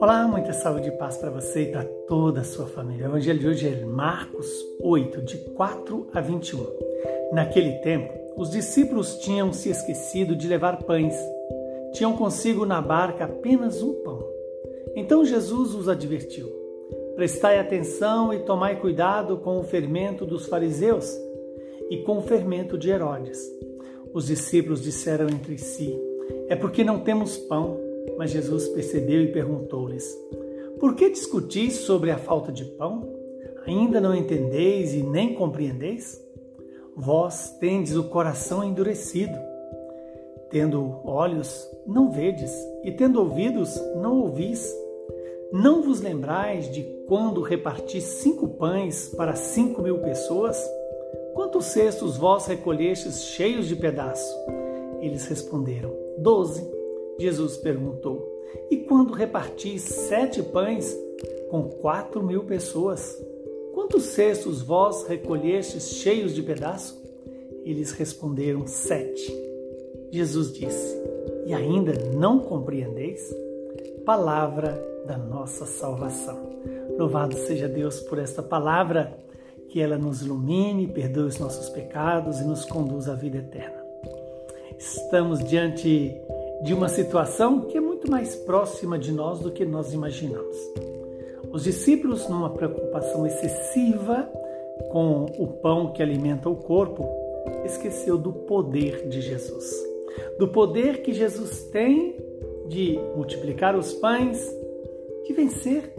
[0.00, 3.06] Olá, muita saúde e paz para você e para toda a sua família.
[3.06, 4.46] O evangelho de hoje é Marcos
[4.80, 6.66] 8, de 4 a 21.
[7.32, 11.14] Naquele tempo, os discípulos tinham se esquecido de levar pães.
[11.92, 14.26] Tinham consigo na barca apenas um pão.
[14.96, 16.48] Então Jesus os advertiu:
[17.14, 21.14] Prestai atenção e tomai cuidado com o fermento dos fariseus
[21.90, 23.60] e com o fermento de Herodes.
[24.12, 25.98] Os discípulos disseram entre si:
[26.48, 27.90] É porque não temos pão.
[28.16, 30.04] Mas Jesus percebeu e perguntou-lhes:
[30.78, 33.08] Por que discutis sobre a falta de pão?
[33.66, 36.20] Ainda não entendeis e nem compreendeis?
[36.96, 39.38] Vós tendes o coração endurecido.
[40.50, 42.52] Tendo olhos, não vedes,
[42.82, 44.74] e tendo ouvidos, não ouvis.
[45.52, 50.60] Não vos lembrais de quando reparti cinco pães para cinco mil pessoas?
[51.34, 54.36] Quantos cestos vós recolhestes cheios de pedaço?
[55.00, 56.68] Eles responderam: Doze.
[57.18, 58.26] Jesus perguntou:
[58.70, 60.96] E quando repartis sete pães
[61.50, 63.18] com quatro mil pessoas,
[63.72, 67.00] quantos cestos vós recolhestes cheios de pedaço?
[67.64, 69.32] Eles responderam: Sete.
[70.10, 70.96] Jesus disse:
[71.46, 73.34] E ainda não compreendeis?
[74.04, 76.50] Palavra da nossa salvação.
[76.98, 79.16] Louvado seja Deus por esta palavra,
[79.70, 83.80] que ela nos ilumine, perdoe os nossos pecados e nos conduz à vida eterna.
[84.76, 86.20] Estamos diante
[86.62, 90.56] de uma situação que é muito mais próxima de nós do que nós imaginamos.
[91.52, 94.28] Os discípulos, numa preocupação excessiva
[94.90, 97.08] com o pão que alimenta o corpo,
[97.64, 99.72] esqueceu do poder de Jesus.
[100.38, 102.16] Do poder que Jesus tem
[102.68, 104.38] de multiplicar os pães,
[105.26, 105.94] de vencer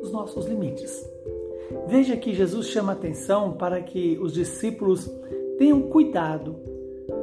[0.00, 1.17] os nossos limites.
[1.86, 5.10] Veja que Jesus chama atenção para que os discípulos
[5.58, 6.56] tenham cuidado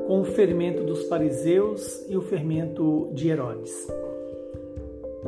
[0.07, 3.87] com o fermento dos fariseus e o fermento de Herodes.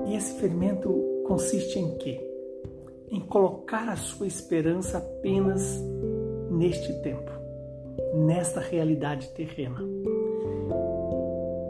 [0.08, 0.90] E esse fermento
[1.26, 2.24] consiste em quê?
[3.10, 5.82] Em colocar a sua esperança apenas
[6.52, 7.32] neste tempo,
[8.14, 9.80] nesta realidade terrena.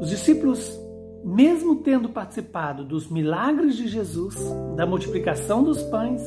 [0.01, 0.79] Os discípulos,
[1.23, 4.35] mesmo tendo participado dos milagres de Jesus,
[4.75, 6.21] da multiplicação dos pães,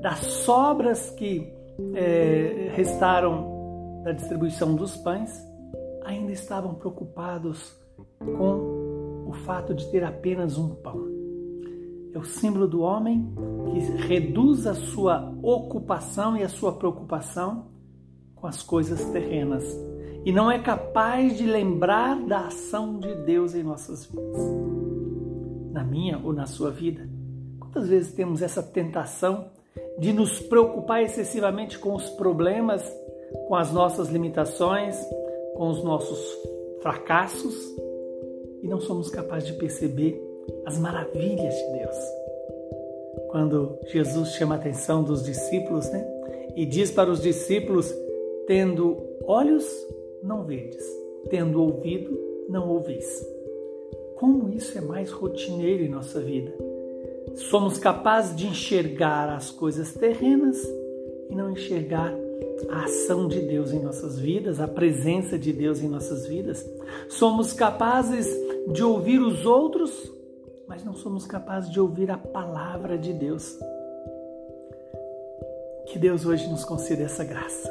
[0.00, 1.52] das sobras que
[1.94, 5.30] é, restaram da distribuição dos pães,
[6.04, 7.78] ainda estavam preocupados
[8.18, 11.08] com o fato de ter apenas um pão.
[12.12, 13.32] É o símbolo do homem
[13.70, 17.68] que reduz a sua ocupação e a sua preocupação
[18.34, 19.64] com as coisas terrenas
[20.24, 24.40] e não é capaz de lembrar da ação de Deus em nossas vidas.
[25.72, 27.08] Na minha ou na sua vida,
[27.58, 29.50] quantas vezes temos essa tentação
[30.00, 32.82] de nos preocupar excessivamente com os problemas,
[33.46, 34.96] com as nossas limitações,
[35.54, 36.18] com os nossos
[36.82, 37.54] fracassos
[38.62, 40.20] e não somos capazes de perceber
[40.66, 41.96] as maravilhas de Deus.
[43.28, 46.06] Quando Jesus chama a atenção dos discípulos, né?
[46.56, 47.94] E diz para os discípulos:
[48.46, 49.64] tendo olhos,
[50.22, 50.84] não vedes,
[51.28, 52.18] tendo ouvido,
[52.48, 53.24] não ouvis.
[54.16, 56.69] Como isso é mais rotineiro em nossa vida?
[57.34, 60.62] Somos capazes de enxergar as coisas terrenas
[61.28, 62.12] e não enxergar
[62.68, 66.68] a ação de Deus em nossas vidas, a presença de Deus em nossas vidas.
[67.08, 68.26] Somos capazes
[68.72, 70.12] de ouvir os outros,
[70.68, 73.58] mas não somos capazes de ouvir a palavra de Deus.
[75.86, 77.70] Que Deus hoje nos conceda essa graça.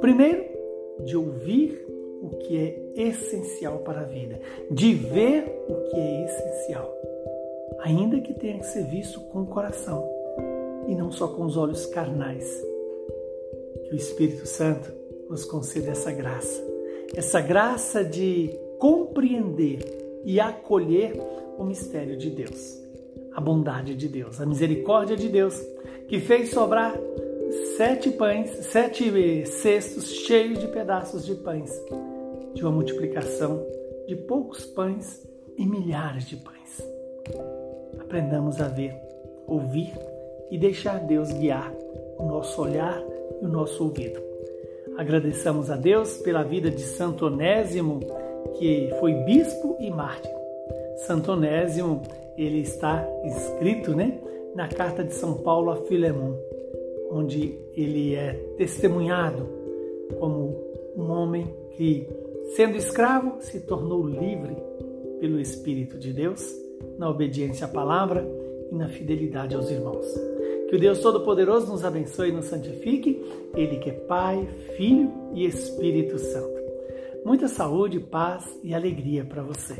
[0.00, 0.44] Primeiro,
[1.04, 1.84] de ouvir
[2.22, 6.92] o que é essencial para a vida, de ver o que é essencial,
[7.80, 10.08] ainda que tenha que ser visto com o coração
[10.86, 12.62] e não só com os olhos carnais.
[13.84, 14.92] Que o Espírito Santo
[15.28, 16.62] nos conceda essa graça,
[17.14, 19.80] essa graça de compreender
[20.24, 21.20] e acolher
[21.58, 22.80] o mistério de Deus,
[23.32, 25.60] a bondade de Deus, a misericórdia de Deus,
[26.08, 26.98] que fez sobrar
[27.76, 31.70] sete pães, sete cestos cheios de pedaços de pães,
[32.54, 33.64] de uma multiplicação
[34.06, 37.65] de poucos pães e milhares de pães.
[37.98, 38.94] Aprendamos a ver,
[39.46, 39.92] ouvir
[40.50, 41.72] e deixar Deus guiar
[42.18, 43.02] o nosso olhar
[43.40, 44.20] e o nosso ouvido.
[44.96, 48.00] Agradeçamos a Deus pela vida de Santo Onésimo,
[48.58, 50.30] que foi bispo e mártir.
[51.06, 52.02] Santo Onésimo,
[52.36, 54.18] ele está escrito, né,
[54.54, 56.34] na carta de São Paulo a Filemon,
[57.10, 59.46] onde ele é testemunhado
[60.18, 60.56] como
[60.96, 61.46] um homem
[61.76, 62.08] que,
[62.54, 64.56] sendo escravo, se tornou livre
[65.20, 66.54] pelo Espírito de Deus,
[66.98, 68.26] na obediência à palavra
[68.70, 70.06] e na fidelidade aos irmãos.
[70.68, 73.22] Que o Deus Todo-Poderoso nos abençoe e nos santifique,
[73.54, 76.56] Ele que é Pai, Filho e Espírito Santo.
[77.24, 79.74] Muita saúde, paz e alegria para você.